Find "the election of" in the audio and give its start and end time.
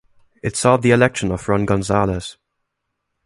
0.77-1.47